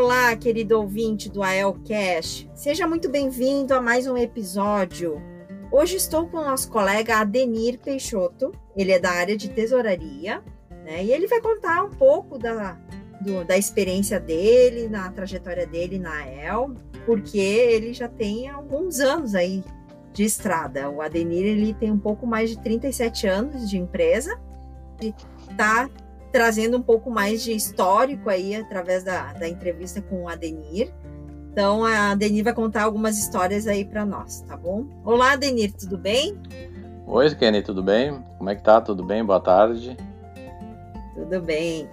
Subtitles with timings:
[0.00, 2.48] Olá, querido ouvinte do AELcast.
[2.54, 5.20] Seja muito bem-vindo a mais um episódio
[5.72, 10.40] Hoje estou com o nosso colega Adenir Peixoto, ele é da área de tesouraria,
[10.84, 11.04] né?
[11.04, 12.78] E ele vai contar um pouco da,
[13.20, 19.34] do, da experiência dele, na trajetória dele na EL, porque ele já tem alguns anos
[19.34, 19.64] aí
[20.12, 20.88] de estrada.
[20.88, 24.40] O Adenir ele tem um pouco mais de 37 anos de empresa
[25.02, 25.12] e
[25.50, 25.90] está
[26.32, 30.92] trazendo um pouco mais de histórico aí através da, da entrevista com o Adenir.
[31.52, 34.86] Então a Denir vai contar algumas histórias aí para nós, tá bom?
[35.04, 36.40] Olá, Denir, tudo bem?
[37.06, 38.22] Oi, Kenny, tudo bem?
[38.36, 38.80] Como é que tá?
[38.80, 39.24] Tudo bem?
[39.24, 39.96] Boa tarde.
[41.14, 41.88] Tudo bem.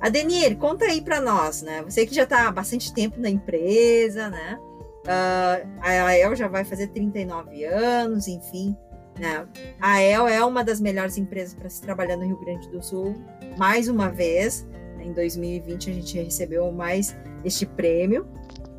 [0.00, 1.82] Adenir, conta aí para nós, né?
[1.82, 4.58] Você que já está há bastante tempo na empresa, né?
[5.04, 8.76] Uh, a El já vai fazer 39 anos, enfim.
[9.18, 9.46] Né?
[9.80, 13.14] A El é uma das melhores empresas para se trabalhar no Rio Grande do Sul.
[13.56, 14.66] Mais uma vez,
[15.00, 18.26] em 2020 a gente recebeu mais este prêmio.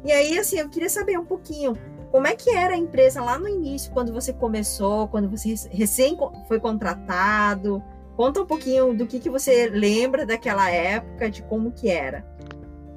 [0.03, 1.73] E aí, assim, eu queria saber um pouquinho
[2.11, 6.17] como é que era a empresa lá no início, quando você começou, quando você recém
[6.47, 7.83] foi contratado.
[8.15, 12.25] Conta um pouquinho do que, que você lembra daquela época, de como que era.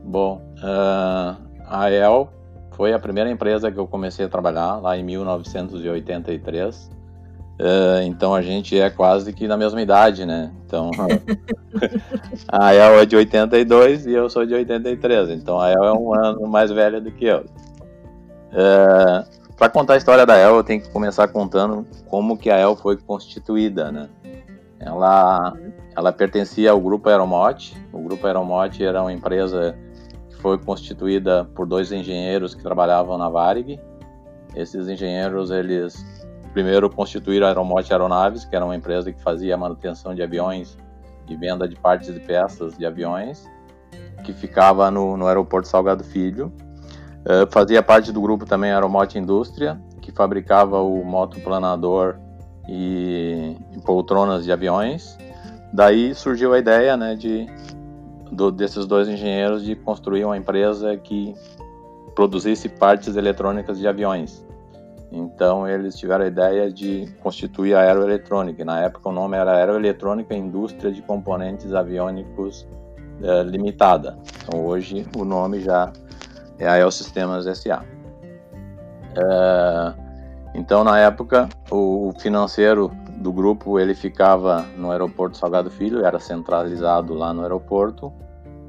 [0.04, 2.32] Bom, uh, a El
[2.76, 6.88] foi a primeira empresa que eu comecei a trabalhar lá em 1983.
[7.58, 10.52] Uh, então a gente é quase que na mesma idade, né?
[10.64, 10.90] Então
[12.46, 16.14] a El é de 82 e eu sou de 83, então a El é um
[16.14, 17.44] ano mais velha do que eu.
[18.52, 19.26] Uh,
[19.56, 22.76] Para contar a história da El, eu tenho que começar contando como que a El
[22.76, 24.08] foi constituída, né?
[24.78, 25.52] Ela,
[25.96, 27.76] ela pertencia ao grupo Aeromote.
[27.92, 29.76] O grupo Aeromote era uma empresa
[30.30, 33.80] que foi constituída por dois engenheiros que trabalhavam na Varig.
[34.54, 36.17] Esses engenheiros eles
[36.58, 40.76] primeiro constituíram a Aeromote Aeronaves, que era uma empresa que fazia manutenção de aviões
[41.28, 43.48] e venda de partes e peças de aviões,
[44.24, 46.52] que ficava no, no aeroporto Salgado Filho.
[47.20, 52.16] Uh, fazia parte do grupo também Aeromote Indústria, que fabricava o motoplanador
[52.68, 55.16] e, e poltronas de aviões.
[55.72, 57.46] Daí surgiu a ideia né, de,
[58.32, 61.36] do, desses dois engenheiros de construir uma empresa que
[62.16, 64.47] produzisse partes eletrônicas de aviões.
[65.10, 68.64] Então eles tiveram a ideia de constituir a Aeroeletrônica.
[68.64, 72.66] Na época o nome era Aeroeletrônica Indústria de Componentes Aviônicos
[73.22, 74.18] é, Limitada.
[74.42, 75.90] Então hoje o nome já
[76.58, 77.84] é a Aerosystemas SA.
[79.16, 79.94] É,
[80.54, 87.14] então na época o financeiro do grupo ele ficava no aeroporto Salgado Filho, era centralizado
[87.14, 88.12] lá no aeroporto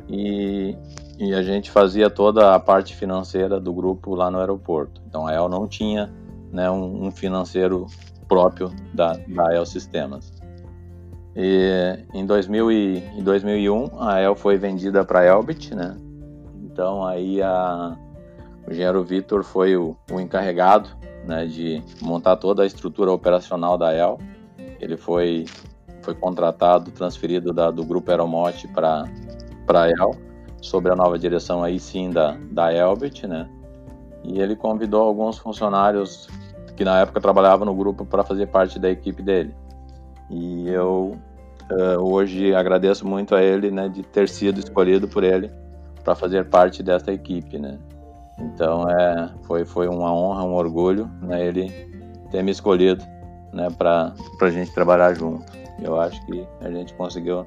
[0.08, 0.76] e,
[1.20, 5.02] e a gente fazia toda a parte financeira do grupo lá no aeroporto.
[5.08, 6.12] Então a El não tinha
[6.52, 7.88] né, um, um financeiro
[8.28, 10.32] próprio da, da El Sistemas.
[11.36, 15.96] E em, 2000 e, em 2001 a El foi vendida para a Elbit, né?
[16.64, 17.98] Então aí a,
[18.68, 20.90] o engenheiro Vitor foi o, o, encarregado
[21.26, 24.18] né, de montar toda a estrutura operacional da El.
[24.80, 25.46] Ele foi,
[26.02, 29.06] foi contratado, transferido da, do grupo Aeromote para
[29.68, 30.16] a El,
[30.62, 33.50] sobre a nova direção aí sim da, da Elbit, né?
[34.24, 36.28] E ele convidou alguns funcionários
[36.80, 39.54] que na época trabalhavam no grupo para fazer parte da equipe dele.
[40.30, 41.18] E eu
[41.70, 45.52] uh, hoje agradeço muito a ele, né, de ter sido escolhido por ele
[46.06, 47.78] para fazer parte dessa equipe, né.
[48.40, 51.70] Então é, foi foi uma honra, um orgulho, né, ele
[52.32, 53.04] ter me escolhido,
[53.52, 55.44] né, para para a gente trabalhar junto.
[55.82, 57.46] Eu acho que a gente conseguiu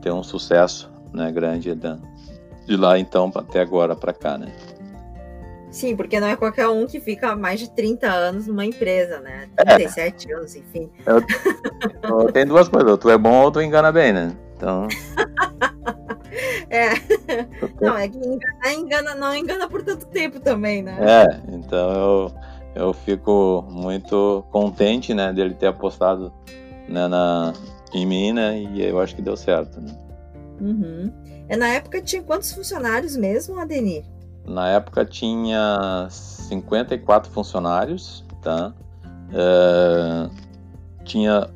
[0.00, 1.72] ter um sucesso, né, grande
[2.66, 4.52] de lá então até agora para cá, né.
[5.74, 9.48] Sim, porque não é qualquer um que fica mais de 30 anos numa empresa, né?
[9.56, 10.36] 37 é.
[10.36, 10.88] anos, enfim.
[11.04, 11.20] Eu,
[12.08, 14.36] eu, tem duas coisas, ou tu é bom ou tu engana bem, né?
[14.56, 14.86] Então.
[16.68, 16.90] É.
[17.80, 20.98] Não, é que engana, engana, não engana por tanto tempo também, né?
[21.00, 22.34] É, então eu,
[22.74, 26.32] eu fico muito contente, né, dele ter apostado
[26.88, 27.52] né, na,
[27.92, 29.96] em mim, né, e eu acho que deu certo, né.
[30.60, 31.12] Uhum.
[31.48, 34.04] É, na época tinha quantos funcionários mesmo, Adenir?
[34.46, 38.74] Na época tinha 54 funcionários, tá?
[39.30, 40.30] Uh,
[41.04, 41.48] tinha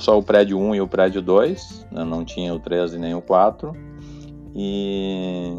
[0.00, 2.04] só o prédio 1 e o prédio 2, né?
[2.04, 3.72] não tinha o 3 e nem o 4.
[4.54, 5.54] E,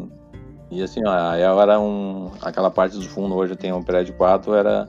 [0.70, 4.88] e assim, ó, era um, aquela parte do fundo, hoje tem o prédio 4, era,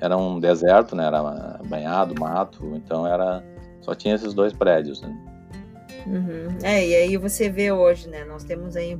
[0.00, 1.06] era um deserto, né?
[1.06, 3.42] Era banhado, mato, então era
[3.80, 5.16] só tinha esses dois prédios, né?
[6.06, 6.58] Uhum.
[6.62, 8.24] É, e aí você vê hoje, né?
[8.24, 8.98] Nós temos aí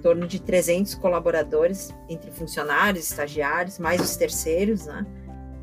[0.00, 5.06] torno de 300 colaboradores, entre funcionários, estagiários, mais os terceiros, né?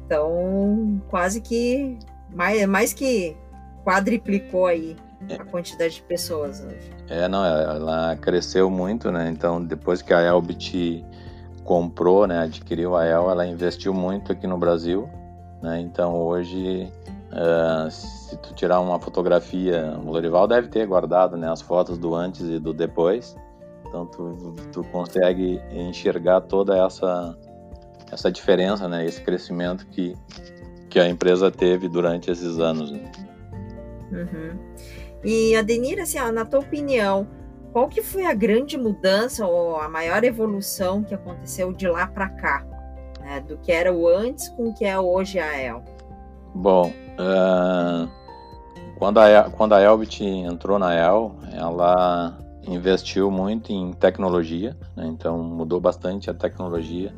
[0.05, 1.97] Então, quase que
[2.33, 3.35] mais, mais que
[3.83, 4.95] quadriplicou aí
[5.37, 6.91] a quantidade de pessoas hoje.
[7.09, 9.29] É, não, ela cresceu muito, né?
[9.29, 11.05] Então, depois que a Elbit
[11.63, 15.09] comprou, né, adquiriu a El, ela investiu muito aqui no Brasil,
[15.61, 15.79] né?
[15.81, 16.91] Então, hoje
[17.27, 22.15] Uh, se tu tirar uma fotografia, o Lorival deve ter guardado né, as fotos do
[22.15, 23.35] antes e do depois.
[23.97, 27.35] Então tu, tu consegue enxergar toda essa
[28.11, 30.15] essa diferença, né, esse crescimento que
[30.89, 32.91] que a empresa teve durante esses anos.
[32.91, 33.11] Né?
[34.11, 34.57] Uhum.
[35.23, 37.27] E Adenir, assim, ó, na tua opinião,
[37.73, 42.29] qual que foi a grande mudança ou a maior evolução que aconteceu de lá para
[42.29, 42.65] cá,
[43.19, 45.83] né, do que era o antes com o que é hoje a El?
[46.55, 48.09] Bom, uh,
[48.97, 55.07] quando, a, quando a Elbit entrou na El, ela investiu muito em tecnologia, né?
[55.07, 57.13] então mudou bastante a tecnologia.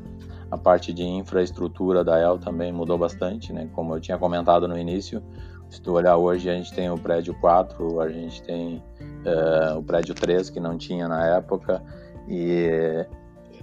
[0.51, 3.69] A parte de infraestrutura da El também mudou bastante, né?
[3.74, 5.22] como eu tinha comentado no início.
[5.69, 9.84] Se tu olhar hoje, a gente tem o prédio 4, a gente tem uh, o
[9.84, 11.84] prédio 3, que não tinha na época,
[12.28, 13.06] e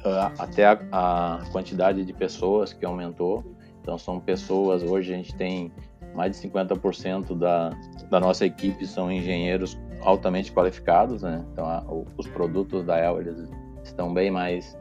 [0.04, 3.44] uh, até a, a quantidade de pessoas que aumentou.
[3.82, 5.72] Então são pessoas, hoje a gente tem
[6.14, 7.70] mais de 50% da,
[8.08, 11.44] da nossa equipe são engenheiros altamente qualificados, né?
[11.52, 11.84] Então a,
[12.16, 13.48] os produtos da El eles
[13.82, 14.76] estão bem mais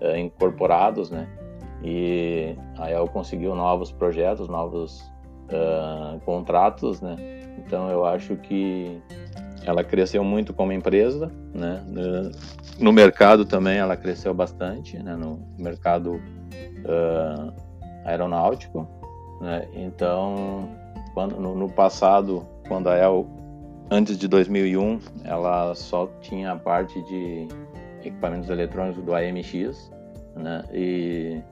[0.00, 1.28] uh, incorporados, né?
[1.82, 5.00] E a El conseguiu novos projetos, novos
[5.50, 7.16] uh, contratos, né?
[7.58, 9.00] Então eu acho que
[9.64, 11.82] ela cresceu muito como empresa, né?
[12.78, 15.16] No mercado também ela cresceu bastante, né?
[15.16, 17.52] No mercado uh,
[18.04, 18.88] aeronáutico.
[19.40, 19.68] Né?
[19.74, 20.68] Então,
[21.12, 23.26] quando, no, no, passado, quando a El,
[23.90, 27.48] antes de 2001, ela só tinha a parte de
[28.04, 29.90] equipamentos eletrônicos do AMX,
[30.34, 30.64] né?
[30.72, 31.42] E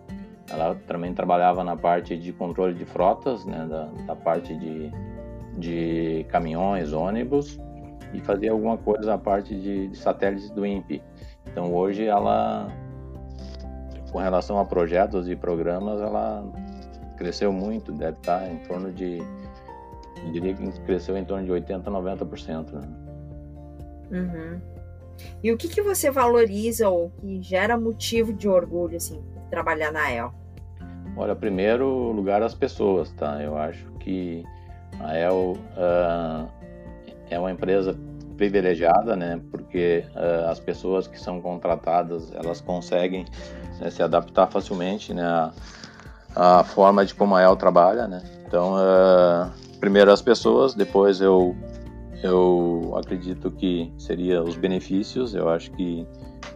[0.50, 3.66] ela também trabalhava na parte de controle de frotas, né?
[3.68, 4.90] Da, da parte de,
[5.58, 7.58] de caminhões, ônibus
[8.12, 11.02] e fazia alguma coisa na parte de, de satélites do INPE.
[11.46, 12.68] Então hoje ela
[14.12, 16.44] com relação a projetos e programas, ela
[17.16, 19.18] cresceu muito, deve estar em torno de,
[20.24, 22.72] eu diria que cresceu em torno de 80%, 90%.
[22.72, 22.88] Né?
[24.10, 24.60] Uhum.
[25.42, 30.10] E o que, que você valoriza ou que gera motivo de orgulho, assim, trabalhar na
[30.10, 30.32] El?
[31.16, 33.40] Olha, primeiro lugar as pessoas, tá?
[33.40, 34.42] Eu acho que
[35.00, 36.48] a El uh,
[37.30, 37.96] é uma empresa
[38.36, 39.40] privilegiada, né?
[39.50, 43.24] Porque uh, as pessoas que são contratadas, elas conseguem
[43.80, 45.24] né, se adaptar facilmente, né?
[45.24, 45.52] A,
[46.60, 48.22] a, forma de como a El trabalha, né?
[48.46, 49.50] Então, uh,
[49.84, 51.54] primeiro as pessoas, depois eu
[52.22, 55.34] eu acredito que seria os benefícios.
[55.34, 56.06] Eu acho que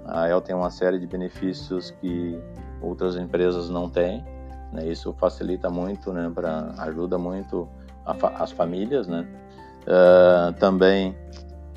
[0.06, 2.40] a El tem uma série de benefícios que
[2.80, 4.24] outras empresas não têm.
[4.72, 4.86] Né?
[4.86, 6.32] Isso facilita muito, né?
[6.34, 7.68] Para ajuda muito
[8.18, 9.26] fa as famílias, né?
[9.82, 11.10] Uh, também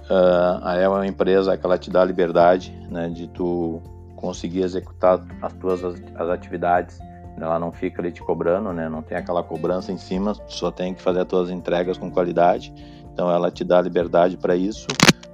[0.10, 3.10] uh, a El é uma empresa que ela te dá liberdade, né?
[3.10, 3.81] De tu
[4.15, 6.98] conseguir executar as tuas as atividades.
[7.38, 8.88] Ela não fica ali te cobrando, né?
[8.88, 12.74] Não tem aquela cobrança em cima, só tem que fazer as tuas entregas com qualidade.
[13.14, 14.88] Então ela te dá liberdade para isso,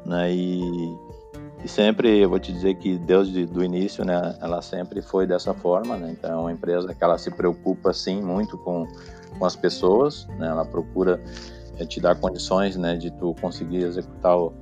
[0.05, 0.31] né?
[0.31, 0.61] E,
[1.63, 4.37] e sempre eu vou te dizer que desde do início, né?
[4.41, 6.15] Ela sempre foi dessa forma, né?
[6.17, 8.87] Então é uma empresa que ela se preocupa sim muito com
[9.37, 10.47] com as pessoas, né?
[10.47, 11.21] Ela procura
[11.77, 12.95] é, te dar condições, né?
[12.95, 14.53] De tu conseguir executar o,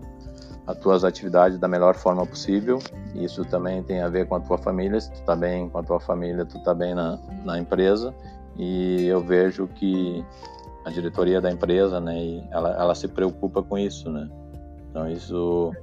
[0.68, 2.80] as tuas atividades da melhor forma possível.
[3.14, 5.84] Isso também tem a ver com a tua família, se tu tá bem com a
[5.84, 8.14] tua família, tu tá bem na, na empresa.
[8.58, 10.26] E eu vejo que
[10.86, 14.30] a diretoria da empresa, né, ela, ela se preocupa com isso, né.
[14.90, 15.74] Então isso,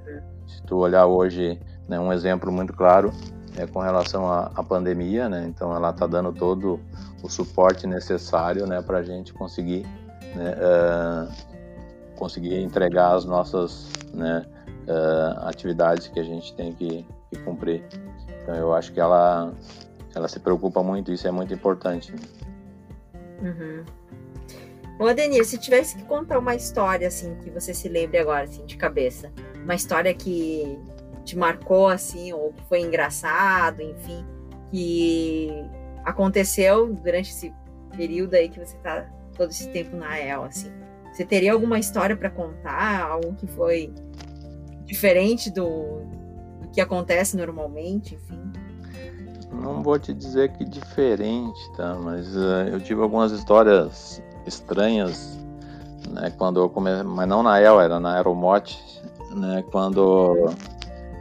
[0.47, 3.13] se tu olhar hoje, né, um exemplo muito claro
[3.57, 5.45] é com relação à, à pandemia, né.
[5.47, 6.81] Então ela tá dando todo
[7.23, 9.87] o suporte necessário, né, para a gente conseguir,
[10.35, 11.29] né, uh,
[12.17, 14.45] conseguir entregar as nossas, né,
[14.83, 17.85] uh, atividades que a gente tem que, que, cumprir.
[18.43, 19.53] Então eu acho que ela,
[20.15, 22.15] ela se preocupa muito, isso é muito importante.
[23.41, 23.85] Uhum.
[24.99, 28.65] Ô, Adenir, se tivesse que contar uma história, assim, que você se lembre agora, assim,
[28.65, 30.79] de cabeça, uma história que
[31.25, 34.25] te marcou, assim, ou que foi engraçado, enfim,
[34.71, 35.51] que
[36.05, 37.53] aconteceu durante esse
[37.97, 40.71] período aí que você tá todo esse tempo na EL, assim.
[41.13, 43.93] Você teria alguma história para contar, algo que foi
[44.93, 46.03] diferente do,
[46.61, 48.39] do que acontece normalmente, enfim?
[49.51, 51.95] Não vou te dizer que diferente, tá?
[51.95, 55.39] Mas uh, eu tive algumas histórias estranhas,
[56.11, 56.31] né?
[56.37, 58.79] Quando eu comecei, mas não na El, era na Aeromote,
[59.35, 59.65] né?
[59.71, 60.53] Quando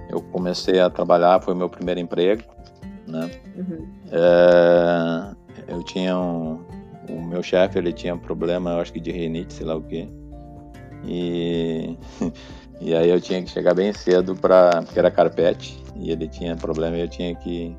[0.10, 2.44] eu comecei a trabalhar, foi meu primeiro emprego,
[3.08, 3.32] né?
[3.56, 3.88] Uhum.
[4.12, 5.36] É,
[5.70, 6.60] eu tinha um,
[7.10, 10.10] o meu chefe, ele tinha problema, eu acho que de rinite, sei lá o quê.
[11.06, 11.98] E
[12.82, 16.56] e aí eu tinha que chegar bem cedo para porque era carpete e ele tinha
[16.56, 17.78] problema e eu tinha que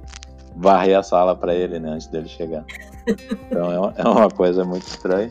[0.56, 2.64] varrer a sala para ele, né, antes dele chegar.
[3.50, 5.30] Então é, é uma coisa muito estranha.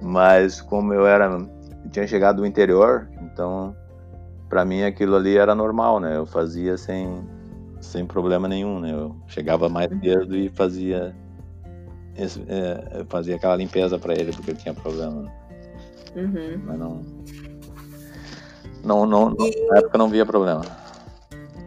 [0.00, 3.76] Mas como eu era, eu tinha chegado do interior, então
[4.48, 6.16] para mim aquilo ali era normal, né?
[6.16, 7.22] Eu fazia sem
[7.82, 8.92] sem problema nenhum, né?
[8.92, 11.14] Eu chegava mais cedo e fazia
[12.16, 15.22] é, fazia aquela limpeza para ele porque ele tinha problema.
[15.22, 15.32] Né?
[16.16, 16.62] Uhum.
[16.64, 17.15] Mas não,
[18.86, 19.66] não, não, e...
[19.68, 20.62] na época não via problema.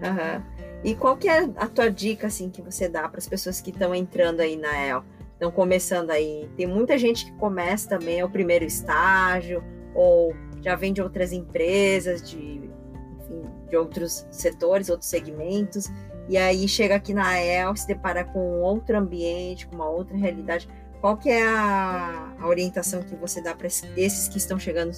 [0.02, 0.60] Uhum.
[0.84, 3.70] E qual que é a tua dica assim que você dá para as pessoas que
[3.70, 6.50] estão entrando aí na EL, estão começando aí?
[6.56, 9.62] Tem muita gente que começa também é o primeiro estágio
[9.94, 12.72] ou já vem de outras empresas, de,
[13.20, 15.90] enfim, de outros setores, outros segmentos,
[16.30, 20.70] e aí chega aqui na EL, se depara com outro ambiente, com uma outra realidade.
[21.02, 24.92] Qual que é a, a orientação que você dá para esses que estão chegando,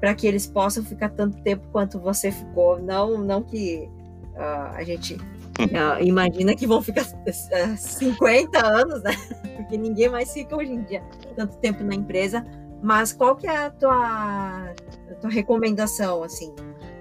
[0.00, 2.80] para que eles possam ficar tanto tempo quanto você ficou?
[2.80, 3.88] Não, não que
[4.34, 9.12] uh, a gente uh, imagina que vão ficar uh, ah, 50 anos, né?
[9.56, 11.02] Porque ninguém mais fica hoje em dia
[11.36, 12.44] tanto tempo na empresa.
[12.82, 14.74] Mas qual que é a tua,
[15.10, 16.54] a tua recomendação, assim,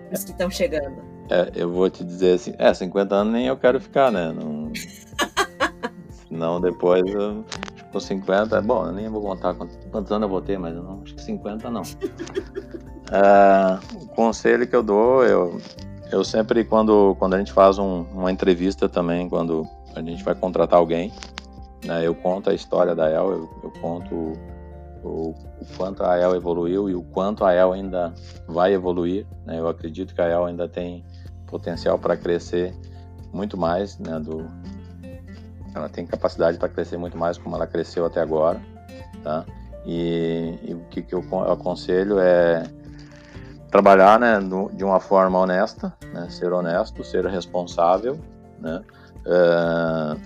[0.08, 0.96] para os que estão chegando?
[1.30, 4.32] É, eu vou te dizer assim, é, 50 anos nem eu quero ficar, né?
[4.32, 4.72] Não...
[6.28, 7.44] Senão depois eu,
[7.94, 10.82] com 50, bom, eu nem vou contar quantos, quantos anos eu vou ter, mas eu
[10.82, 11.84] não, acho que 50 não.
[11.84, 15.62] uh, o conselho que eu dou, eu,
[16.12, 20.34] eu sempre, quando, quando a gente faz um, uma entrevista também, quando a gente vai
[20.34, 21.14] contratar alguém,
[21.86, 24.16] né, eu conto a história da El, eu, eu conto
[25.04, 25.36] o, o,
[25.78, 28.12] quanto a El evoluiu e o quanto a El ainda
[28.48, 29.28] vai evoluir.
[29.46, 31.06] Né, eu acredito que a El ainda tem
[31.46, 32.74] potencial para crescer
[33.32, 34.48] muito mais, né, do,
[35.74, 38.62] ela tem capacidade para crescer muito mais como ela cresceu até agora,
[39.24, 39.46] tá?
[39.86, 42.64] E, e o que, que eu aconselho é
[43.70, 44.40] trabalhar né,
[44.74, 48.18] de uma forma honesta, né, ser honesto, ser responsável,
[48.60, 48.82] né,
[49.26, 50.20] uh,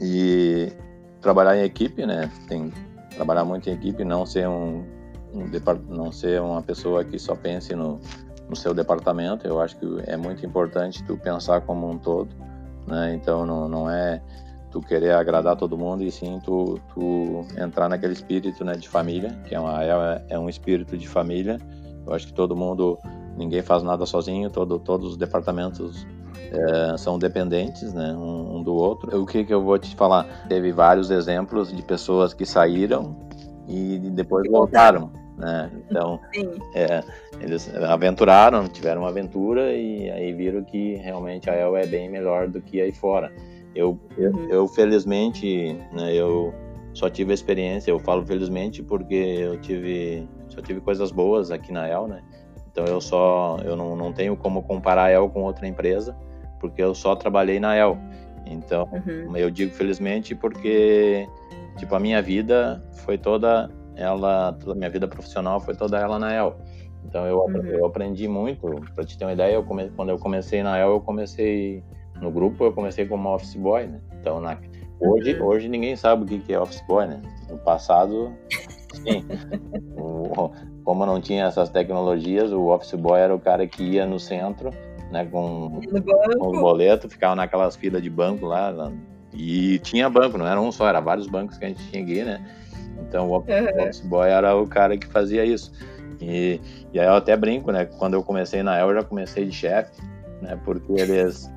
[0.00, 0.72] e
[1.20, 2.72] trabalhar em equipe, né, tem
[3.16, 4.84] trabalhar muito em equipe, não ser um,
[5.34, 5.50] um
[5.88, 7.98] não ser uma pessoa que só pense no,
[8.48, 9.46] no seu departamento.
[9.46, 12.28] Eu acho que é muito importante tu pensar como um todo,
[12.86, 13.14] né?
[13.14, 14.20] Então não, não é
[14.70, 19.38] tu querer agradar todo mundo e sim tu, tu entrar naquele espírito né, de família,
[19.46, 21.58] que é, uma, é, é um espírito de família
[22.06, 22.98] eu acho que todo mundo,
[23.36, 26.06] ninguém faz nada sozinho, todo, todos os departamentos
[26.52, 29.20] é, são dependentes né, um, um, do outro.
[29.20, 30.46] O que, que eu vou te falar?
[30.48, 33.16] Teve vários exemplos de pessoas que saíram
[33.66, 35.10] e depois voltaram.
[35.36, 35.70] Né?
[35.88, 36.20] Então,
[36.74, 37.02] é,
[37.40, 42.48] eles aventuraram, tiveram uma aventura e aí viram que realmente a El é bem melhor
[42.48, 43.32] do que aí fora.
[43.74, 44.48] Eu, eu, uhum.
[44.48, 46.54] eu felizmente, né, eu
[46.94, 51.70] só tive a experiência, eu falo felizmente porque eu tive só tive coisas boas aqui
[51.70, 52.22] na El, né?
[52.72, 56.16] Então eu só eu não, não tenho como comparar a El com outra empresa,
[56.58, 57.98] porque eu só trabalhei na El.
[58.46, 59.36] Então, uhum.
[59.36, 61.28] eu digo felizmente porque
[61.76, 66.18] tipo a minha vida foi toda ela, toda a minha vida profissional foi toda ela
[66.18, 66.56] na El.
[67.04, 67.64] Então eu, uhum.
[67.66, 70.90] eu aprendi muito, para te ter uma ideia, eu come, quando eu comecei na El,
[70.90, 71.82] eu comecei
[72.20, 74.00] no grupo, eu comecei como office boy, né?
[74.20, 74.58] Então na,
[75.00, 75.46] hoje, uhum.
[75.46, 77.22] hoje ninguém sabe o que é office boy, né?
[77.48, 78.32] No passado
[78.92, 79.24] Sim.
[79.96, 80.50] o,
[80.84, 84.70] como não tinha essas tecnologias, o office boy era o cara que ia no centro,
[85.10, 85.80] né, com,
[86.38, 88.92] com os boletos, ficava naquelas filas de banco lá, lá,
[89.32, 92.12] e tinha banco, não era um só, era vários bancos que a gente tinha que
[92.12, 92.44] ir, né?
[93.02, 95.72] Então o office boy era o cara que fazia isso.
[96.20, 96.60] E,
[96.92, 97.84] e aí eu até brinco, né?
[97.84, 99.92] Quando eu comecei na El, eu já comecei de chefe,
[100.40, 100.58] né?
[100.64, 101.50] Porque eles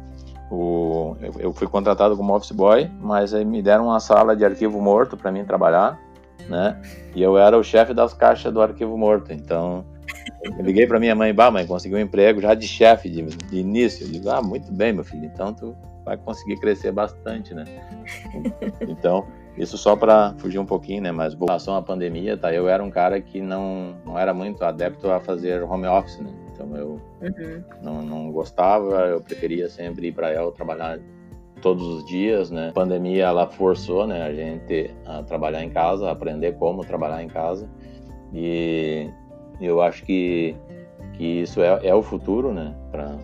[0.52, 4.82] o, eu, fui contratado como office boy, mas aí me deram uma sala de arquivo
[4.82, 6.00] morto para mim trabalhar
[6.50, 6.76] né?
[7.16, 9.86] E eu era o chefe das caixas do arquivo morto, então
[10.44, 13.58] Eu liguei para minha mãe, bah, mãe, consegui um emprego já de chefe de, de
[13.58, 14.06] início.
[14.06, 17.66] Eu digo, ah, muito bem, meu filho, então tu vai conseguir crescer bastante, né?
[18.88, 19.26] Então,
[19.60, 21.12] isso só para fugir um pouquinho, né?
[21.12, 22.54] Mas em relação à pandemia, tá?
[22.54, 26.32] Eu era um cara que não, não era muito adepto a fazer home office, né?
[26.54, 27.64] Então eu uhum.
[27.82, 30.98] não, não gostava, eu preferia sempre ir para ela trabalhar
[31.62, 32.70] todos os dias, né?
[32.70, 37.28] A pandemia ela forçou, né, a gente a trabalhar em casa, aprender como trabalhar em
[37.28, 37.70] casa.
[38.34, 39.10] E
[39.60, 40.56] eu acho que
[41.14, 43.18] que isso é, é o futuro, né, para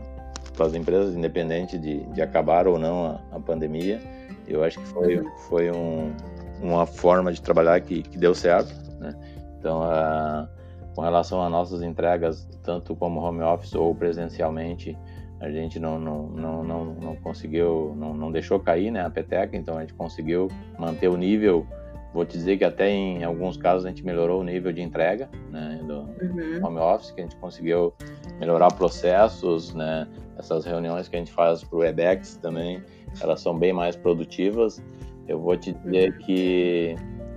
[0.66, 4.02] as empresas, independente de, de acabar ou não a, a pandemia.
[4.48, 5.38] Eu acho que foi uhum.
[5.50, 6.14] foi um,
[6.62, 9.14] uma forma de trabalhar que, que deu certo, né?
[9.60, 10.48] Então, a,
[10.96, 14.98] com relação às nossas entregas, tanto como home office ou presencialmente,
[15.40, 19.58] a gente não, não, não, não, não conseguiu, não, não deixou cair né, a peteca,
[19.58, 20.48] então a gente conseguiu
[20.80, 21.68] manter o nível.
[22.14, 25.30] Vou te dizer que até em alguns casos a gente melhorou o nível de entrega
[25.52, 26.66] né, do uhum.
[26.66, 27.94] home office, que a gente conseguiu
[28.40, 32.82] melhorar processos, né, essas reuniões que a gente faz para o Webex também,
[33.22, 34.84] elas são bem mais produtivas.
[35.28, 36.18] Eu vou te dizer uhum.
[36.20, 36.96] que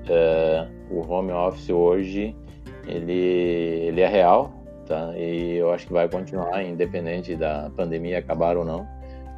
[0.09, 2.37] uh, o home office hoje
[2.87, 4.53] ele, ele é real,
[4.87, 5.13] tá?
[5.17, 8.87] E eu acho que vai continuar, independente da pandemia acabar ou não.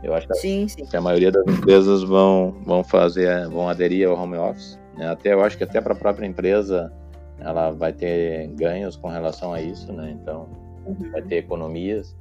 [0.03, 0.87] Eu acho que, sim, sim.
[0.87, 4.79] que a maioria das empresas vão, vão fazer, vão aderir ao home office.
[4.97, 5.09] Né?
[5.09, 6.91] Até eu acho que até para a própria empresa
[7.39, 10.17] ela vai ter ganhos com relação a isso, né?
[10.21, 10.49] Então
[10.85, 11.11] uhum.
[11.11, 12.17] vai ter economias.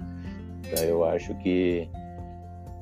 [0.66, 1.89] Então, eu acho que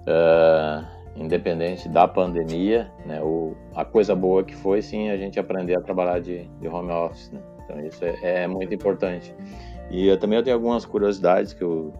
[0.07, 3.21] uh, independente da pandemia, né?
[3.21, 6.91] O, a coisa boa que foi sim a gente aprender a trabalhar de, de home
[6.91, 7.31] office.
[7.31, 7.41] Né?
[7.63, 9.33] Então isso é, é muito importante.
[9.89, 11.93] E eu também eu tenho algumas curiosidades que eu,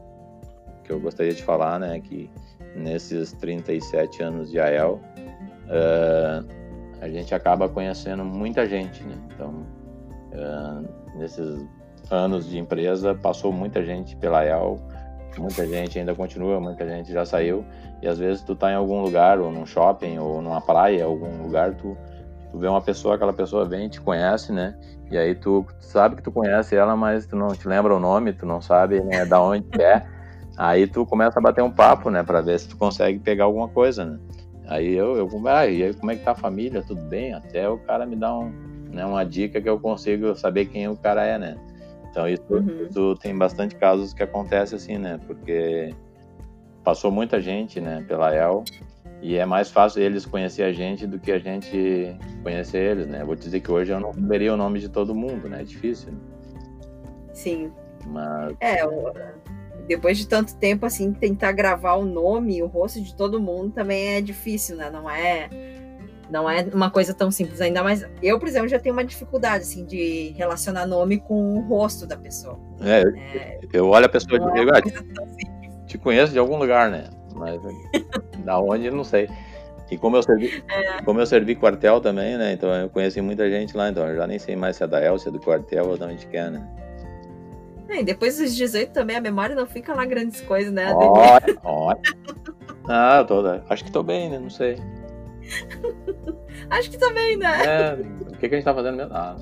[0.83, 1.99] que eu gostaria de falar, né?
[1.99, 2.29] Que
[2.75, 5.01] nesses 37 anos de AEL,
[5.65, 6.47] uh,
[7.01, 9.15] a gente acaba conhecendo muita gente, né?
[9.33, 9.65] Então,
[10.33, 11.65] uh, nesses
[12.11, 14.79] anos de empresa, passou muita gente pela AEL,
[15.37, 17.63] muita gente ainda continua, muita gente já saiu,
[18.01, 21.43] e às vezes tu tá em algum lugar, ou num shopping, ou numa praia, algum
[21.43, 21.97] lugar, tu
[22.51, 24.75] tu vê uma pessoa, aquela pessoa vem, te conhece, né?
[25.11, 27.99] E aí tu, tu sabe que tu conhece ela, mas tu não te lembra o
[27.99, 30.05] nome, tu não sabe né, da onde é.
[30.57, 33.67] Aí tu começa a bater um papo, né, para ver se tu consegue pegar alguma
[33.67, 34.19] coisa, né?
[34.67, 36.81] Aí eu, eu ah, e aí como é que tá a família?
[36.81, 37.33] Tudo bem?
[37.33, 38.51] Até o cara me dá um,
[38.91, 41.57] né, uma dica que eu consigo saber quem o cara é, né?
[42.17, 42.87] Então isso, uhum.
[42.89, 45.19] isso tem bastante casos que acontece assim, né?
[45.27, 45.93] Porque
[46.83, 48.63] passou muita gente, né, pela El
[49.21, 53.23] e é mais fácil eles conhecer a gente do que a gente conhecer eles, né?
[53.23, 55.61] vou dizer que hoje eu não saberia o nome de todo mundo, né?
[55.61, 56.11] É difícil.
[56.11, 56.19] Né?
[57.33, 57.71] Sim.
[58.07, 58.55] Mas...
[58.61, 58.83] É,
[59.87, 64.15] depois de tanto tempo, assim, tentar gravar o nome, o rosto de todo mundo também
[64.15, 64.89] é difícil, né?
[64.89, 65.49] Não é,
[66.29, 67.61] não é uma coisa tão simples.
[67.61, 71.61] Ainda mais, eu, por exemplo, já tenho uma dificuldade, assim, de relacionar nome com o
[71.61, 72.59] rosto da pessoa.
[72.81, 73.01] É,
[73.37, 77.09] é eu olho a pessoa e digo, ah, te conheço de algum lugar, né?
[77.37, 77.61] mas
[78.43, 79.29] da onde não sei.
[79.89, 81.01] E como eu servi, é.
[81.03, 82.51] como eu servi quartel também, né?
[82.51, 85.01] Então eu conheci muita gente lá, então eu já nem sei mais se é da
[85.01, 86.67] El, se é do quartel ou de onde quer, né?
[87.87, 90.91] É, e depois dos 18 também a memória não fica lá grandes coisas, né?
[90.93, 92.01] Olha, olha.
[92.89, 94.39] Ah, tô, acho que tô bem, né?
[94.39, 94.77] Não sei.
[96.69, 97.65] acho que tô bem, né?
[97.65, 99.13] É, o que, que a gente tá fazendo mesmo?
[99.13, 99.37] Ah.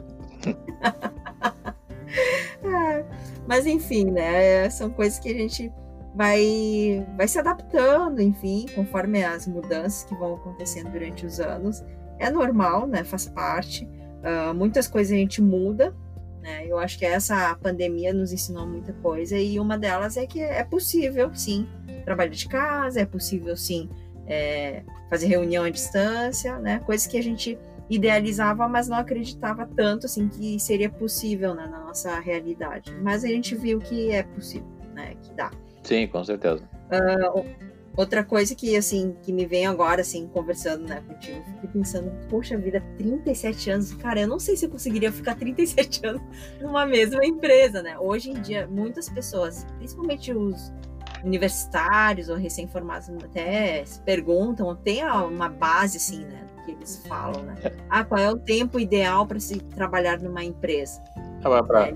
[2.64, 3.06] é,
[3.48, 4.70] mas enfim, né?
[4.70, 5.72] São coisas que a gente
[6.16, 11.84] vai, vai se adaptando, enfim, conforme as mudanças que vão acontecendo durante os anos.
[12.20, 13.04] É normal, né?
[13.04, 13.86] Faz parte.
[14.24, 15.94] Uh, muitas coisas a gente muda,
[16.42, 16.66] né?
[16.68, 20.64] Eu acho que essa pandemia nos ensinou muita coisa e uma delas é que é
[20.64, 21.68] possível, sim,
[22.06, 23.90] trabalhar de casa, é possível, sim,
[24.28, 26.80] é, fazer reunião à distância, né?
[26.80, 27.58] Coisas que a gente
[27.90, 32.92] idealizava, mas não acreditava tanto, assim, que seria possível né, na nossa realidade.
[33.02, 35.16] Mas a gente viu que é possível, né?
[35.22, 35.52] Que dá.
[35.84, 36.68] Sim, com certeza.
[36.92, 37.46] Uh,
[37.96, 42.58] outra coisa que, assim, que me vem agora, assim, conversando, né, contigo, fiquei pensando, poxa
[42.58, 46.22] vida, 37 anos, cara, eu não sei se eu conseguiria ficar 37 anos
[46.60, 47.98] numa mesma empresa, né?
[48.00, 50.74] Hoje em dia, muitas pessoas, principalmente os
[51.26, 57.56] universitários ou recém-formados até se perguntam, tem uma base, assim, né, que eles falam, né?
[57.64, 57.72] É.
[57.90, 61.02] Ah, qual é o tempo ideal para se trabalhar numa empresa?
[61.62, 61.88] pra,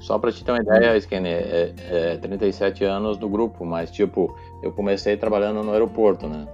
[0.00, 4.36] só para te ter uma ideia, Skinny, é, é 37 anos do grupo, mas tipo,
[4.62, 6.46] eu comecei trabalhando no aeroporto, né?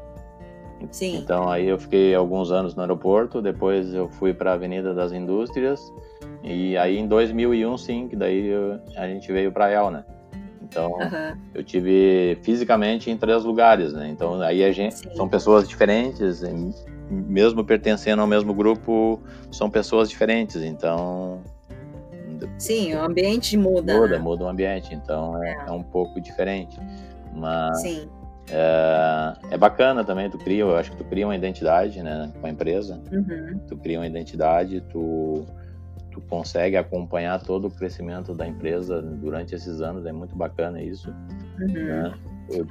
[0.91, 1.17] Sim.
[1.17, 5.13] Então aí eu fiquei alguns anos no aeroporto, depois eu fui para a Avenida das
[5.13, 5.93] Indústrias
[6.43, 10.05] e aí em 2001 sim, que daí eu, a gente veio para El, né?
[10.73, 11.37] Então uhum.
[11.55, 14.09] eu tive fisicamente em três lugares, né?
[14.09, 15.15] Então aí a gente sim.
[15.15, 16.43] são pessoas diferentes,
[17.11, 20.57] mesmo pertencendo ao mesmo grupo, são pessoas diferentes.
[20.57, 21.43] Então
[22.59, 23.95] Sim, o ambiente muda.
[23.95, 24.19] Muda, né?
[24.19, 25.65] muda o ambiente, então é, É.
[25.69, 26.81] é um pouco diferente.
[27.35, 28.09] Mas Sim,
[28.51, 32.47] é, é bacana também, tu cria, eu acho que tu cria uma identidade, né, com
[32.47, 33.61] a empresa, uhum.
[33.69, 35.47] tu cria uma identidade, tu,
[36.13, 41.11] tu consegue acompanhar todo o crescimento da empresa durante esses anos, é muito bacana isso,
[41.61, 41.73] Uhum.
[41.73, 42.15] né?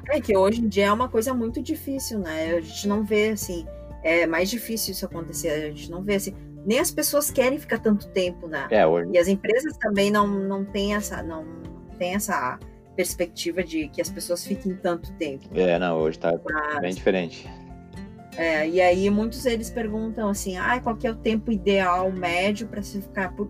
[0.09, 2.55] É que hoje em dia é uma coisa muito difícil, né?
[2.55, 3.65] A gente não vê assim,
[4.03, 5.49] é mais difícil isso acontecer.
[5.49, 8.67] A gente não vê assim, nem as pessoas querem ficar tanto tempo, né?
[8.69, 11.45] É, hoje, E as empresas também não, não têm essa não
[11.97, 12.59] tem essa
[12.95, 15.45] perspectiva de que as pessoas fiquem tanto tempo.
[15.55, 17.49] é, não, hoje tá Mas, bem diferente.
[18.37, 22.67] É, e aí muitos eles perguntam assim, ah, qual que é o tempo ideal médio
[22.67, 23.49] para se ficar por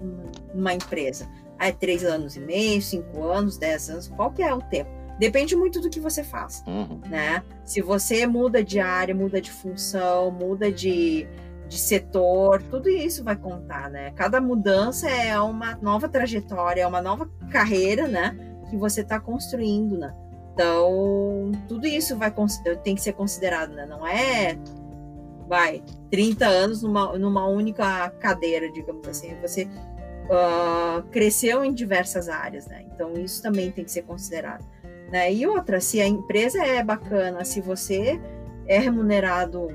[0.54, 1.30] uma empresa?
[1.60, 4.89] Ah, é três anos e meio, cinco anos, dez anos, qual que é o tempo?
[5.20, 6.63] Depende muito do que você faz.
[6.65, 7.00] Uhum.
[7.08, 7.44] né?
[7.63, 11.28] Se você muda de área, muda de função, muda de,
[11.67, 14.12] de setor, tudo isso vai contar, né?
[14.15, 18.36] Cada mudança é uma nova trajetória, é uma nova carreira, né?
[18.72, 20.12] Que você está construindo, né?
[20.54, 22.34] Então, tudo isso vai
[22.84, 23.86] tem que ser considerado, né?
[23.86, 24.58] Não é,
[25.48, 29.36] vai, 30 anos numa, numa única cadeira, digamos assim.
[29.42, 29.68] Você
[30.30, 32.86] ah, cresceu em diversas áreas, né?
[32.94, 34.66] Então, isso também tem que ser considerado.
[35.12, 35.34] Né?
[35.34, 38.20] E outra, se a empresa é bacana, se você
[38.66, 39.68] é remunerado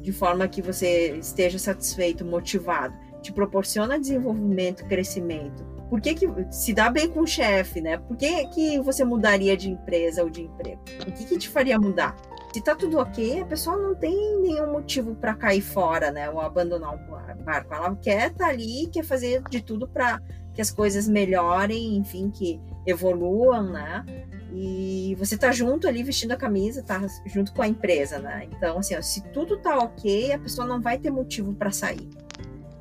[0.00, 5.66] de forma que você esteja satisfeito, motivado, te proporciona desenvolvimento, crescimento.
[5.88, 7.96] Por que, que se dá bem com o chefe, né?
[7.96, 10.80] Por que, que você mudaria de empresa ou de emprego?
[11.06, 12.14] O que, que te faria mudar?
[12.52, 16.28] Se tá tudo ok, a pessoa não tem nenhum motivo para cair fora, né?
[16.30, 17.74] Ou abandonar o barco.
[17.74, 20.20] Ela quer estar ali, quer fazer de tudo para
[20.54, 24.04] que as coisas melhorem, enfim, que evoluam, né?
[24.52, 28.48] E você tá junto ali vestindo a camisa, tá junto com a empresa, né?
[28.50, 32.08] Então, assim, ó, se tudo tá ok, a pessoa não vai ter motivo para sair,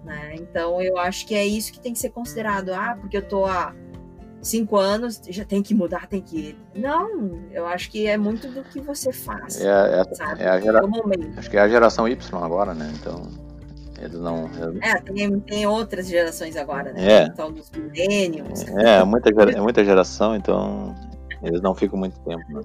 [0.08, 0.34] né?
[0.36, 2.74] Então, eu acho que é isso que tem que ser considerado.
[2.74, 3.76] Ah, porque eu tô há
[4.42, 6.58] cinco anos, já tem que mudar, tem que.
[6.76, 9.68] Não, eu acho que é muito do que você faz, É,
[10.02, 10.42] é, sabe?
[10.44, 10.82] é a gera...
[10.82, 11.38] No momento.
[11.38, 12.92] Acho que é a geração Y agora, né?
[13.00, 13.22] Então,
[14.00, 14.46] eles não.
[14.46, 17.24] eles- É, tem, tem outras gerações agora, né?
[17.24, 17.24] É.
[17.26, 18.66] Então, dos millennials.
[18.70, 20.96] É, muita, gera- é muita geração, então
[21.44, 22.62] eles não ficam muito tempo, né?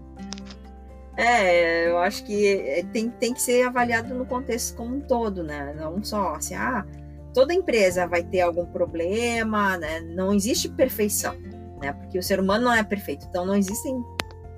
[1.16, 5.42] É, eu acho que é, tem, tem que ser avaliado no contexto como um todo,
[5.42, 5.74] né?
[5.78, 6.86] Não só assim, ah,
[7.32, 10.00] toda empresa vai ter algum problema, né?
[10.00, 11.34] Não existe perfeição,
[11.80, 11.92] né?
[11.92, 13.88] Porque o ser humano não é perfeito, então não existe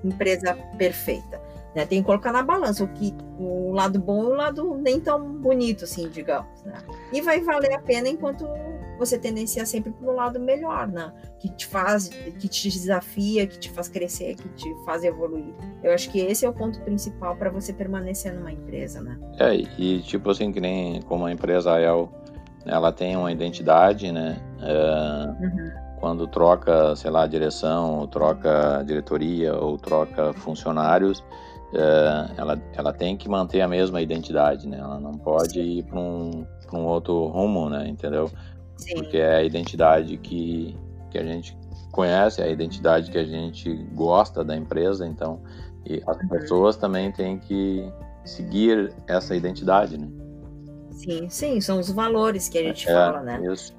[0.03, 1.41] empresa perfeita,
[1.75, 1.85] né?
[1.85, 5.33] Tem que colocar na balança o que o lado bom e o lado nem tão
[5.33, 6.77] bonito, assim, digamos, né?
[7.11, 8.45] E vai valer a pena enquanto
[8.97, 11.11] você tendencia sempre para o lado melhor, né?
[11.39, 15.53] Que te faz, que te desafia, que te faz crescer, que te faz evoluir.
[15.83, 19.19] Eu acho que esse é o ponto principal para você permanecer numa empresa, né?
[19.37, 22.09] É, e tipo assim, que nem como a empresa AEL,
[22.65, 24.37] ela tem uma identidade, né?
[24.61, 25.55] É,
[25.99, 31.23] quando troca, sei lá, direção, ou troca diretoria, ou troca funcionários,
[31.73, 34.77] é, ela, ela tem que manter a mesma identidade, né?
[34.79, 37.87] Ela não pode ir para um, pra um outro rumo, né?
[37.87, 38.29] Entendeu?
[38.77, 38.95] Sim.
[38.95, 40.75] Porque é a identidade que,
[41.09, 41.57] que a gente
[41.91, 45.39] conhece, é a identidade que a gente gosta da empresa, então
[45.85, 46.27] e as Uhum.
[46.27, 47.87] pessoas também têm que
[48.23, 50.07] seguir essa identidade, né?
[50.95, 53.41] Sim, sim, são os valores que a gente É, fala, né?
[53.51, 53.75] Isso.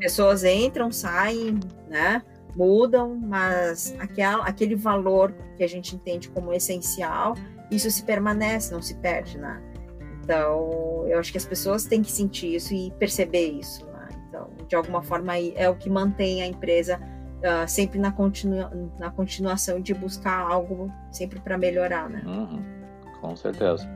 [0.00, 2.22] Pessoas entram, saem, né?
[2.56, 7.34] Mudam, mas aquela, aquele valor que a gente entende como essencial,
[7.70, 9.62] isso se permanece, não se perde, né?
[10.22, 14.08] Então, eu acho que as pessoas têm que sentir isso e perceber isso, né?
[14.28, 16.98] Então, de alguma forma, é o que mantém a empresa
[17.44, 22.22] ah, sempre na, continua, na continuação de buscar algo sempre para melhorar, né?
[22.24, 22.64] Uhum,
[23.20, 23.86] com certeza.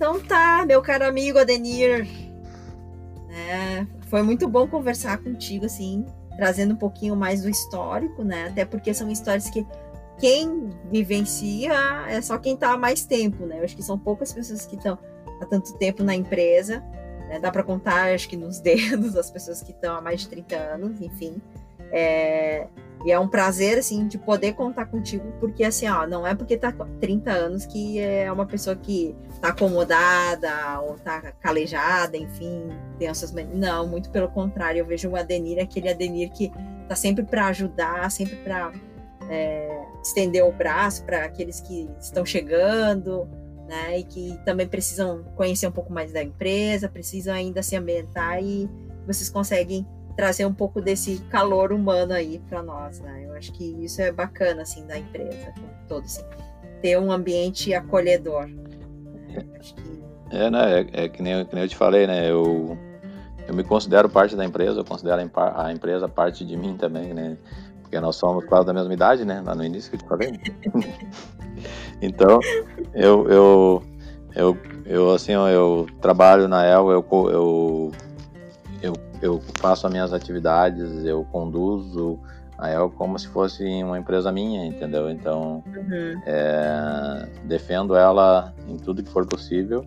[0.00, 2.08] Então tá, meu caro amigo Adenir.
[3.28, 6.06] É, foi muito bom conversar contigo, assim,
[6.38, 8.46] trazendo um pouquinho mais do histórico, né?
[8.46, 9.66] Até porque são histórias que
[10.18, 11.74] quem vivencia
[12.08, 13.58] é só quem tá há mais tempo, né?
[13.58, 14.98] Eu acho que são poucas pessoas que estão
[15.38, 16.82] há tanto tempo na empresa.
[17.28, 17.38] Né?
[17.38, 20.56] Dá para contar, acho que nos dedos, as pessoas que estão há mais de 30
[20.56, 21.42] anos, enfim.
[21.92, 22.68] É,
[23.04, 26.56] e é um prazer, assim, de poder contar contigo, porque, assim, ó, não é porque
[26.56, 32.68] tá com 30 anos que é uma pessoa que tá acomodada ou tá calejada, enfim,
[32.98, 33.32] tem essas...
[33.32, 36.52] Não, muito pelo contrário, eu vejo o Adenir, aquele Adenir que
[36.88, 38.70] tá sempre para ajudar, sempre para
[39.30, 43.26] é, estender o braço para aqueles que estão chegando,
[43.66, 48.42] né, e que também precisam conhecer um pouco mais da empresa, precisam ainda se ambientar
[48.42, 48.68] e
[49.06, 49.86] vocês conseguem
[50.20, 53.24] trazer um pouco desse calor humano aí para nós, né?
[53.24, 55.50] Eu acho que isso é bacana assim da empresa,
[55.88, 56.22] todo assim,
[56.82, 58.46] ter um ambiente acolhedor.
[58.46, 58.62] Né?
[60.28, 60.80] Que É, né?
[60.92, 62.30] É, é que, nem, que nem eu te falei, né?
[62.30, 62.76] Eu,
[63.48, 65.22] eu me considero parte da empresa, eu considero
[65.56, 67.38] a empresa parte de mim também, né?
[67.80, 69.42] Porque nós somos quase da mesma idade, né?
[69.42, 70.38] Lá no início que eu te falei.
[72.02, 72.38] então,
[72.92, 73.82] eu, eu,
[74.36, 77.92] eu, eu, assim, eu trabalho na El, eu, eu,
[78.82, 82.18] eu, eu faço as minhas atividades, eu conduzo
[82.58, 85.10] a El como se fosse uma empresa minha, entendeu?
[85.10, 86.22] Então, uhum.
[86.26, 89.84] é, defendo ela em tudo que for possível,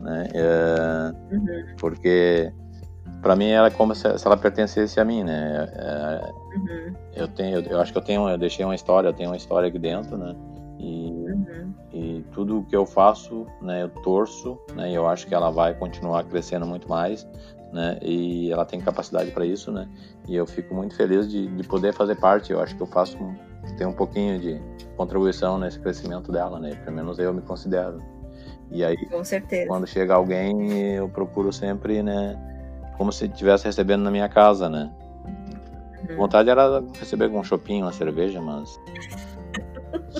[0.00, 0.26] né?
[0.34, 1.66] É, uhum.
[1.78, 2.52] Porque
[3.22, 5.68] para mim ela é como se, se, ela pertencesse a mim, né?
[5.72, 6.94] É, uhum.
[7.14, 9.36] Eu tenho, eu, eu, acho que eu tenho, eu deixei uma história, eu tenho uma
[9.36, 10.34] história aqui dentro, né?
[10.78, 11.74] E, uhum.
[11.92, 13.82] e tudo que eu faço, né?
[13.82, 14.90] Eu torço, né?
[14.90, 17.26] E eu acho que ela vai continuar crescendo muito mais,
[17.72, 17.98] né?
[18.02, 19.88] E ela tem capacidade para isso, né?
[20.28, 22.52] E eu fico muito feliz de, de poder fazer parte.
[22.52, 23.16] Eu acho que eu faço
[23.76, 24.60] tem um pouquinho de
[24.96, 26.74] contribuição nesse crescimento dela, né?
[26.84, 28.00] Pelo menos eu me considero.
[28.70, 28.96] E aí,
[29.66, 32.36] quando chega alguém, eu procuro sempre, né?
[32.96, 34.90] como se estivesse recebendo na minha casa, né?
[36.08, 36.16] Uhum.
[36.16, 38.80] Vontade era receber um shopping, uma cerveja, mas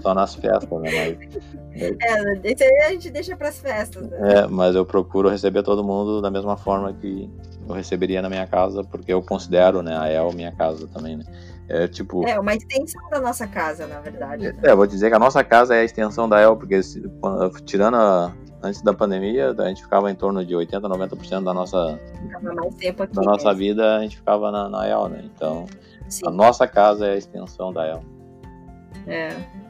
[0.06, 0.90] só nas festas, né?
[0.94, 4.08] Mas, é, isso aí a gente deixa para as festas.
[4.08, 4.34] Né?
[4.34, 7.28] É, mas eu procuro receber todo mundo da mesma forma que
[7.68, 11.24] eu receberia na minha casa, porque eu considero, né, a El minha casa também, né?
[11.68, 12.24] É tipo.
[12.28, 14.52] É, uma extensão da nossa casa, na verdade.
[14.52, 14.56] Né?
[14.62, 16.80] É, vou dizer que a nossa casa é a extensão da El, porque
[17.64, 21.98] tirando a, antes da pandemia, a gente ficava em torno de 80, 90% da nossa
[22.68, 25.24] aqui, da nossa vida, a gente ficava na, na El, né?
[25.24, 25.66] Então,
[26.08, 26.28] Sim.
[26.28, 28.04] a nossa casa é a extensão da El.
[29.08, 29.65] É.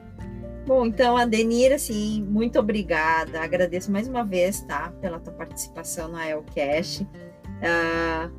[0.66, 3.40] Bom, então, Adenir, assim, muito obrigada.
[3.40, 4.92] Agradeço mais uma vez, tá?
[5.00, 7.04] Pela tua participação no Elcast.
[7.04, 8.30] Uh,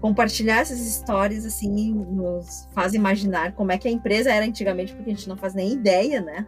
[0.00, 5.10] compartilhar essas histórias, assim, nos faz imaginar como é que a empresa era antigamente, porque
[5.10, 6.46] a gente não faz nem ideia, né?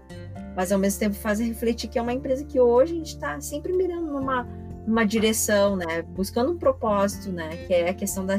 [0.56, 3.40] mas ao mesmo tempo faz refletir que é uma empresa que hoje a gente está
[3.40, 4.46] sempre mirando numa,
[4.86, 6.02] numa direção, né?
[6.02, 7.56] Buscando um propósito, né?
[7.66, 8.36] Que é a questão da,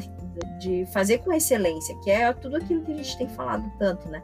[0.59, 4.23] de fazer com excelência, que é tudo aquilo que a gente tem falado tanto, né?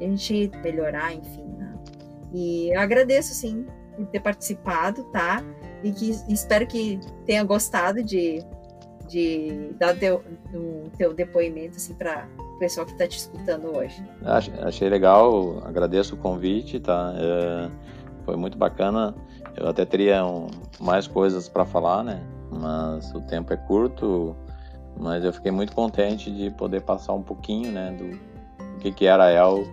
[0.00, 1.44] a gente melhorar, enfim.
[1.58, 1.71] Né?
[2.32, 3.66] E eu agradeço, sim,
[3.96, 5.42] por ter participado, tá?
[5.82, 8.44] E que espero que tenha gostado de,
[9.08, 10.22] de dar teu,
[10.54, 12.26] o teu depoimento, assim, para
[12.58, 14.02] pessoal que está te escutando hoje.
[14.64, 17.12] Achei legal, agradeço o convite, tá?
[17.16, 17.68] É,
[18.24, 19.14] foi muito bacana.
[19.56, 20.46] Eu até teria um,
[20.80, 22.22] mais coisas para falar, né?
[22.50, 24.36] Mas o tempo é curto.
[24.96, 29.06] Mas eu fiquei muito contente de poder passar um pouquinho, né, do, do que que
[29.06, 29.64] era a El,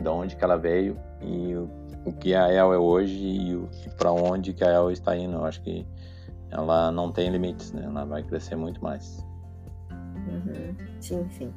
[0.00, 1.68] de onde que ela veio e o,
[2.04, 5.36] o que a El é hoje e, para onde que a El está indo.
[5.36, 5.86] Eu acho que
[6.50, 7.82] ela não tem limites, né?
[7.84, 9.24] Ela vai crescer muito mais.
[9.90, 10.74] Uhum.
[11.00, 11.52] Sim, sim.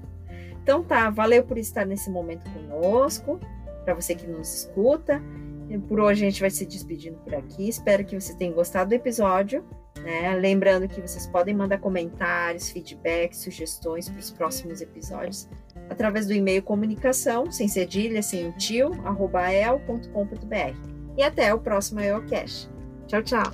[0.64, 3.40] Então tá, valeu por estar nesse momento conosco,
[3.84, 5.22] para você que nos escuta.
[5.88, 7.68] Por hoje a gente vai se despedindo por aqui.
[7.68, 9.64] Espero que você tenha gostado do episódio.
[10.02, 10.36] Né?
[10.36, 15.48] Lembrando que vocês podem mandar comentários, feedbacks, sugestões para os próximos episódios
[15.90, 20.76] através do e-mail comunicação, sem cedilha, sem tio, arroba el.com.br.
[21.18, 22.70] E até o próximo EOCast.
[23.08, 23.52] Tchau, tchau.